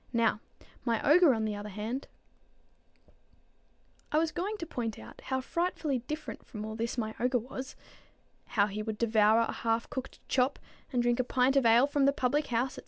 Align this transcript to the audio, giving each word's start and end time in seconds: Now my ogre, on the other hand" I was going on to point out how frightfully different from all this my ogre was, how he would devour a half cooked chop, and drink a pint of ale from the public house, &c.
Now 0.13 0.39
my 0.83 0.99
ogre, 1.07 1.31
on 1.31 1.45
the 1.45 1.53
other 1.53 1.69
hand" 1.69 2.07
I 4.11 4.17
was 4.17 4.31
going 4.31 4.53
on 4.53 4.57
to 4.57 4.65
point 4.65 4.97
out 4.97 5.21
how 5.25 5.41
frightfully 5.41 5.99
different 5.99 6.43
from 6.43 6.65
all 6.65 6.75
this 6.75 6.97
my 6.97 7.13
ogre 7.19 7.37
was, 7.37 7.75
how 8.57 8.65
he 8.65 8.81
would 8.81 8.97
devour 8.97 9.41
a 9.41 9.51
half 9.51 9.91
cooked 9.91 10.19
chop, 10.27 10.57
and 10.91 11.03
drink 11.03 11.19
a 11.19 11.23
pint 11.23 11.55
of 11.55 11.67
ale 11.67 11.85
from 11.85 12.05
the 12.05 12.13
public 12.13 12.47
house, 12.47 12.73
&c. 12.73 12.79